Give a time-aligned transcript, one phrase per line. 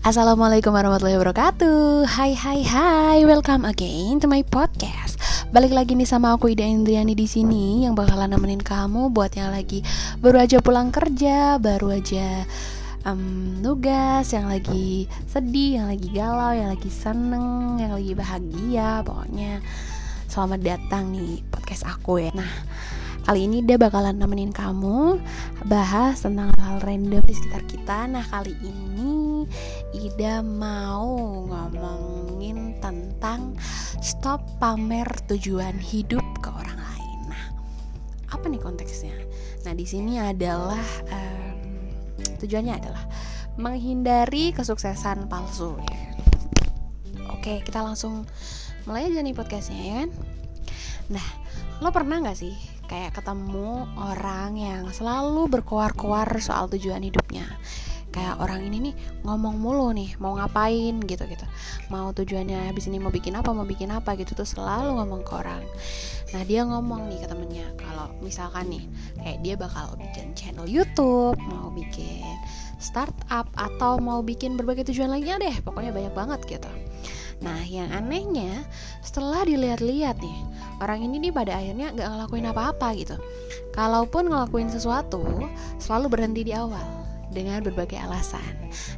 [0.00, 2.08] Assalamualaikum warahmatullahi wabarakatuh.
[2.08, 3.20] Hai hai hai.
[3.28, 5.20] Welcome again to my podcast.
[5.52, 9.50] Balik lagi nih sama aku Ida Indriani di sini Yang bakalan nemenin kamu Buat yang
[9.50, 9.84] lagi
[10.22, 12.46] baru aja pulang kerja Baru aja
[13.02, 14.88] um, nugas Yang lagi
[15.26, 19.52] sedih Yang lagi galau Yang lagi seneng Yang lagi bahagia Pokoknya.
[20.30, 22.30] Selamat datang nih podcast aku ya.
[22.32, 22.52] Nah
[23.20, 25.20] Kali ini dia bakalan nemenin kamu
[25.68, 28.08] bahas tentang hal random di sekitar kita.
[28.08, 29.19] Nah, kali ini
[29.94, 33.54] Ida mau ngomongin tentang
[34.00, 37.18] stop pamer tujuan hidup ke orang lain.
[37.28, 37.44] Nah,
[38.32, 39.14] apa nih konteksnya?
[39.68, 40.80] Nah, di sini adalah
[41.12, 41.58] um,
[42.40, 43.04] tujuannya adalah
[43.60, 45.76] menghindari kesuksesan palsu.
[45.84, 46.00] Ya.
[47.36, 48.24] Oke, kita langsung
[48.88, 50.10] mulai aja nih podcastnya ya kan.
[51.10, 51.26] Nah,
[51.84, 52.54] lo pernah nggak sih
[52.90, 57.46] kayak ketemu orang yang selalu berkoar-koar soal tujuan hidupnya
[58.10, 61.46] kayak orang ini nih ngomong mulu nih mau ngapain gitu gitu.
[61.90, 65.32] Mau tujuannya habis ini mau bikin apa mau bikin apa gitu tuh selalu ngomong ke
[65.34, 65.62] orang.
[66.34, 68.84] Nah dia ngomong nih ke temennya kalau misalkan nih
[69.18, 72.34] kayak dia bakal bikin channel YouTube mau bikin
[72.82, 76.70] startup atau mau bikin berbagai tujuan lainnya deh pokoknya banyak banget gitu.
[77.40, 78.68] Nah yang anehnya
[79.00, 80.38] setelah dilihat-lihat nih
[80.82, 83.16] orang ini nih pada akhirnya gak ngelakuin apa-apa gitu.
[83.70, 85.22] Kalaupun ngelakuin sesuatu
[85.78, 86.99] selalu berhenti di awal
[87.30, 88.42] dengan berbagai alasan.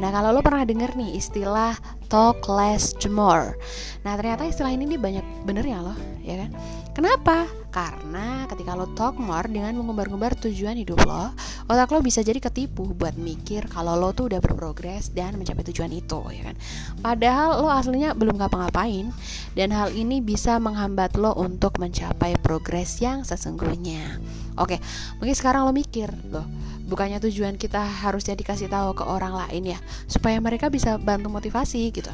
[0.00, 1.76] Nah, kalau lo pernah denger nih istilah
[2.08, 3.56] talk less to more.
[4.04, 6.50] Nah, ternyata istilah ini nih banyak bener ya lo, ya kan?
[6.94, 7.48] Kenapa?
[7.74, 11.34] Karena ketika lo talk more dengan mengumbar-ngumbar tujuan hidup lo,
[11.66, 15.90] otak lo bisa jadi ketipu buat mikir kalau lo tuh udah berprogres dan mencapai tujuan
[15.90, 16.56] itu, ya kan?
[17.02, 19.10] Padahal lo aslinya belum ngapa-ngapain
[19.58, 24.22] dan hal ini bisa menghambat lo untuk mencapai progres yang sesungguhnya.
[24.54, 24.78] Oke,
[25.18, 26.46] mungkin sekarang lo mikir, loh,
[26.84, 31.88] bukannya tujuan kita harusnya dikasih tahu ke orang lain ya, supaya mereka bisa bantu motivasi
[31.90, 32.12] gitu.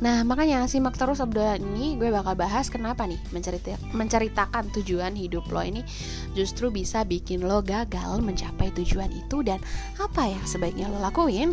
[0.00, 5.44] Nah, makanya simak terus obrolan ini gue bakal bahas kenapa nih mencerita menceritakan tujuan hidup
[5.52, 5.84] lo ini
[6.32, 9.60] justru bisa bikin lo gagal mencapai tujuan itu dan
[10.00, 11.52] apa yang sebaiknya lo lakuin.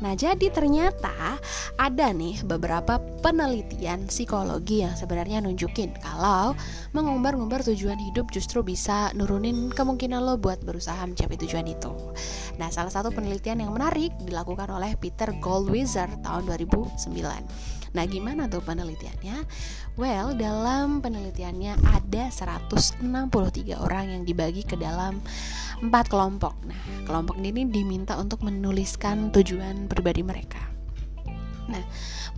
[0.00, 1.36] Nah, jadi ternyata
[1.76, 6.56] ada nih beberapa penelitian psikologi yang sebenarnya nunjukin kalau
[6.96, 11.92] mengumbar-ngumbar tujuan hidup justru bisa nurunin kemungkinan lo buat berusaha mencapai tujuan itu.
[12.56, 17.81] Nah, salah satu penelitian yang menarik dilakukan oleh Peter Goldwasser tahun 2009.
[17.92, 19.44] Nah, gimana tuh penelitiannya?
[20.00, 23.04] Well, dalam penelitiannya ada 163
[23.76, 25.20] orang yang dibagi ke dalam
[25.84, 26.56] empat kelompok.
[26.64, 30.62] Nah, kelompok ini diminta untuk menuliskan tujuan pribadi mereka.
[31.68, 31.84] Nah,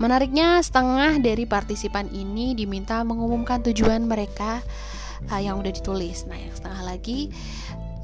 [0.03, 4.59] menariknya setengah dari partisipan ini diminta mengumumkan tujuan mereka
[5.31, 6.27] uh, yang udah ditulis.
[6.27, 7.31] Nah, yang setengah lagi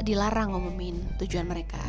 [0.01, 1.81] dilarang ngumumin tujuan mereka.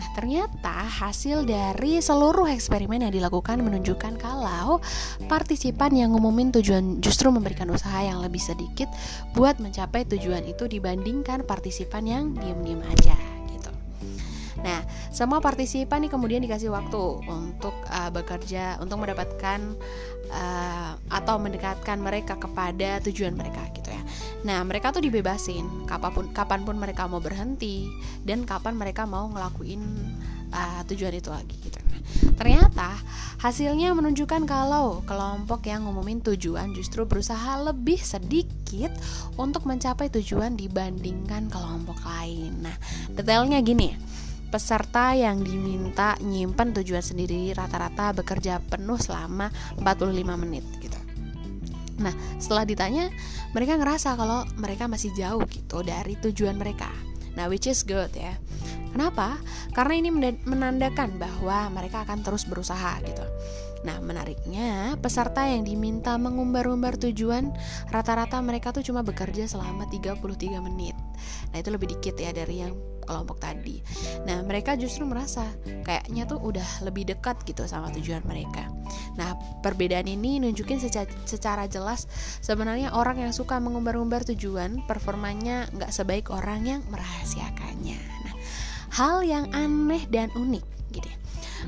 [0.00, 4.80] Nah, ternyata hasil dari seluruh eksperimen yang dilakukan menunjukkan kalau
[5.28, 8.88] partisipan yang ngumumin tujuan justru memberikan usaha yang lebih sedikit
[9.36, 13.12] buat mencapai tujuan itu dibandingkan partisipan yang diem-diem aja
[13.52, 13.68] gitu.
[14.64, 14.80] Nah,
[15.12, 19.76] semua partisipan nih kemudian dikasih waktu untuk uh, bekerja untuk mendapatkan
[20.32, 24.00] uh, atau mendekatkan mereka kepada tujuan mereka gitu ya.
[24.40, 27.88] Nah, mereka tuh dibebasin kapan pun kapan pun mereka mau berhenti
[28.24, 29.82] dan kapan mereka mau ngelakuin
[30.52, 31.78] uh, tujuan itu lagi gitu.
[32.40, 32.96] Ternyata
[33.44, 38.90] hasilnya menunjukkan kalau kelompok yang ngumumin tujuan justru berusaha lebih sedikit
[39.36, 42.64] untuk mencapai tujuan dibandingkan kelompok lain.
[42.64, 42.76] Nah,
[43.12, 44.10] detailnya gini
[44.50, 49.46] peserta yang diminta nyimpen tujuan sendiri rata-rata bekerja penuh selama
[49.78, 50.66] 45 menit.
[52.00, 53.12] Nah, setelah ditanya,
[53.52, 56.88] mereka ngerasa kalau mereka masih jauh gitu dari tujuan mereka.
[57.36, 58.34] Nah, which is good ya.
[58.90, 59.38] Kenapa?
[59.70, 60.10] Karena ini
[60.42, 63.22] menandakan bahwa mereka akan terus berusaha gitu.
[63.80, 67.52] Nah, menariknya, peserta yang diminta mengumbar-umbar tujuan,
[67.88, 70.96] rata-rata mereka tuh cuma bekerja selama 33 menit.
[71.52, 72.76] Nah, itu lebih dikit ya dari yang
[73.10, 73.82] kelompok tadi.
[74.22, 75.42] Nah, mereka justru merasa
[75.82, 78.70] kayaknya tuh udah lebih dekat gitu sama tujuan mereka.
[79.18, 79.34] Nah,
[79.64, 82.06] perbedaan ini nunjukin secara, secara jelas
[82.38, 87.98] sebenarnya orang yang suka mengumbar-umbar tujuan performanya nggak sebaik orang yang merahasiakannya.
[87.98, 88.34] Nah,
[88.94, 90.64] hal yang aneh dan unik
[90.94, 91.10] gitu.
[91.10, 91.19] Ya.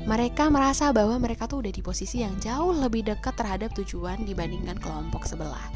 [0.03, 4.75] Mereka merasa bahwa mereka tuh udah di posisi yang jauh lebih dekat terhadap tujuan dibandingkan
[4.81, 5.69] kelompok sebelah.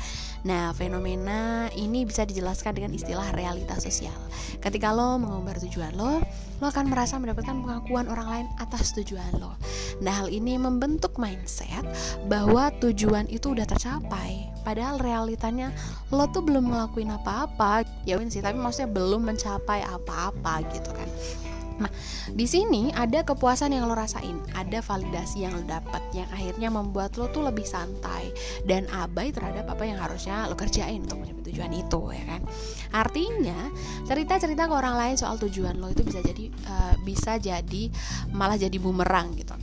[0.46, 4.16] Nah, fenomena ini bisa dijelaskan dengan istilah realitas sosial.
[4.62, 6.22] Ketika lo mengumbar tujuan lo,
[6.62, 9.58] lo akan merasa mendapatkan pengakuan orang lain atas tujuan lo.
[10.00, 11.84] Nah, hal ini membentuk mindset
[12.30, 14.48] bahwa tujuan itu udah tercapai.
[14.62, 15.74] Padahal realitanya
[16.14, 17.88] lo tuh belum ngelakuin apa-apa.
[18.06, 21.10] Ya sih, tapi maksudnya belum mencapai apa-apa gitu kan.
[21.78, 21.92] Nah,
[22.34, 27.16] di sini ada kepuasan yang lo rasain, ada validasi yang lo dapat yang akhirnya membuat
[27.22, 28.34] lo tuh lebih santai
[28.66, 32.42] dan abai terhadap apa yang harusnya lo kerjain untuk mencapai tujuan itu, ya kan?
[32.94, 33.60] Artinya,
[34.10, 37.84] cerita-cerita ke orang lain soal tujuan lo itu bisa jadi uh, bisa jadi
[38.34, 39.54] malah jadi bumerang gitu.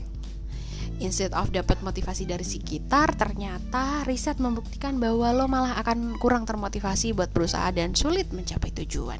[1.02, 7.18] Instead of dapat motivasi dari sekitar, ternyata riset membuktikan bahwa lo malah akan kurang termotivasi
[7.18, 9.18] buat berusaha dan sulit mencapai tujuan.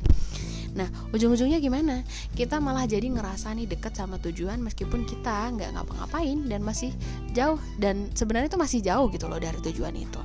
[0.75, 2.03] Nah, ujung-ujungnya gimana?
[2.35, 6.91] Kita malah jadi ngerasa nih deket sama tujuan meskipun kita nggak ngapa-ngapain dan masih
[7.31, 10.21] jauh dan sebenarnya itu masih jauh gitu loh dari tujuan itu.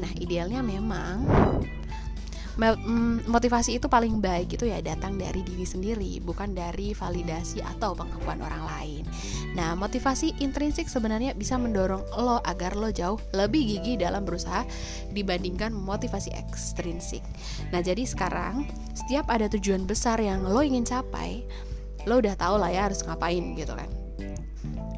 [0.00, 1.28] Nah, idealnya memang
[3.26, 8.38] motivasi itu paling baik itu ya datang dari diri sendiri bukan dari validasi atau pengakuan
[8.38, 9.02] orang lain.
[9.58, 14.62] Nah motivasi intrinsik sebenarnya bisa mendorong lo agar lo jauh lebih gigih dalam berusaha
[15.10, 17.26] dibandingkan motivasi ekstrinsik.
[17.74, 21.42] Nah jadi sekarang setiap ada tujuan besar yang lo ingin capai
[22.04, 23.90] lo udah tau lah ya harus ngapain gitu kan.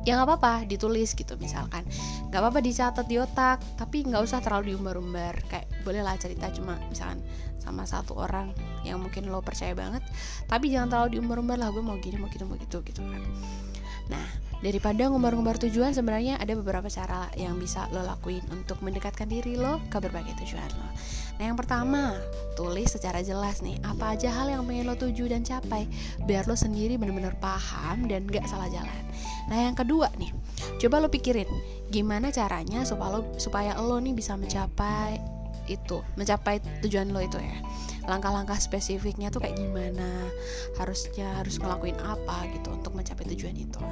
[0.07, 1.83] Ya nggak apa-apa ditulis gitu misalkan.
[2.31, 5.35] Nggak apa-apa dicatat di otak tapi nggak usah terlalu diumbar-umbar.
[5.51, 7.23] Kayak bolehlah cerita cuma misalkan
[7.63, 8.51] sama satu orang
[8.83, 10.03] yang mungkin lo percaya banget.
[10.51, 13.23] Tapi jangan terlalu diumbar-umbar lah gue mau gini mau gitu mau gitu gitu kan.
[14.11, 14.27] Nah
[14.65, 19.83] daripada ngumbar-ngumbar tujuan sebenarnya ada beberapa cara yang bisa lo lakuin untuk mendekatkan diri lo
[19.93, 20.89] ke berbagai tujuan lo.
[21.37, 22.17] Nah yang pertama
[22.57, 25.85] tulis secara jelas nih apa aja hal yang pengen lo tuju dan capai
[26.25, 29.05] biar lo sendiri bener-bener paham dan gak salah jalan.
[29.53, 30.33] Nah yang kedua nih
[30.81, 31.49] coba lo pikirin
[31.93, 35.36] gimana caranya supaya lo supaya lo nih bisa mencapai
[35.67, 37.59] itu mencapai tujuan lo itu ya.
[38.07, 40.31] Langkah-langkah spesifiknya tuh kayak gimana?
[40.79, 43.83] Harusnya harus ngelakuin apa gitu untuk mencapai tujuan itu?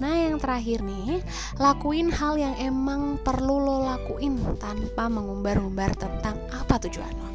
[0.00, 1.20] Nah yang terakhir nih
[1.60, 7.30] lakuin hal yang emang perlu lo lakuin tanpa mengumbar-umbar tentang apa tujuan lo.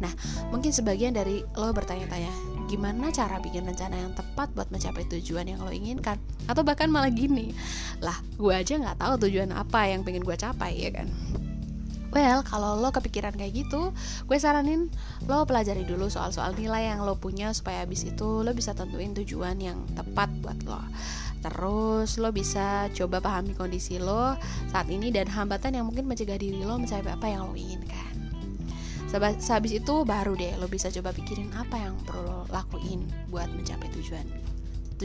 [0.00, 0.12] Nah
[0.52, 2.32] mungkin sebagian dari lo bertanya-tanya
[2.70, 6.20] gimana cara bikin rencana yang tepat buat mencapai tujuan yang lo inginkan?
[6.46, 7.56] Atau bahkan malah gini
[8.00, 11.08] lah gue aja nggak tahu tujuan apa yang pengen gue capai ya kan
[12.10, 13.94] Well, kalau lo kepikiran kayak gitu,
[14.26, 14.90] gue saranin
[15.30, 19.62] lo pelajari dulu soal-soal nilai yang lo punya supaya abis itu lo bisa tentuin tujuan
[19.62, 20.82] yang tepat buat lo.
[21.40, 24.34] Terus lo bisa coba pahami kondisi lo
[24.74, 28.10] saat ini dan hambatan yang mungkin mencegah diri lo mencapai apa yang lo inginkan.
[29.38, 33.90] Sehabis itu baru deh lo bisa coba pikirin apa yang perlu lo lakuin buat mencapai
[33.98, 34.26] tujuan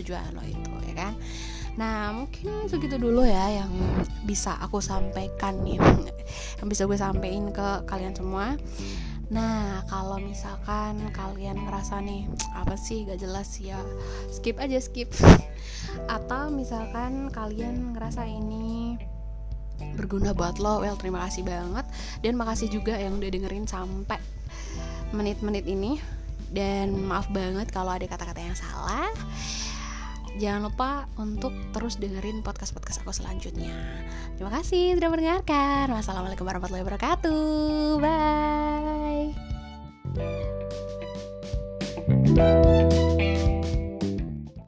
[0.02, 1.14] tujuan lo itu ya kan
[1.76, 3.72] nah mungkin segitu dulu ya yang
[4.24, 5.76] bisa aku sampaikan nih
[6.64, 8.56] yang bisa gue sampaikan ke kalian semua
[9.34, 13.82] Nah, kalau misalkan kalian ngerasa nih apa sih gak jelas ya,
[14.30, 15.10] skip aja skip.
[16.06, 19.02] Atau misalkan kalian ngerasa ini
[19.98, 21.84] berguna buat lo, well terima kasih banget
[22.24, 24.22] dan makasih juga yang udah dengerin sampai
[25.10, 25.98] menit-menit ini.
[26.54, 29.10] Dan maaf banget kalau ada kata-kata yang salah
[30.40, 33.72] jangan lupa untuk terus dengerin podcast-podcast aku selanjutnya.
[34.36, 35.92] Terima kasih sudah mendengarkan.
[35.92, 38.00] Wassalamualaikum warahmatullahi wabarakatuh.
[38.00, 39.36] Bye.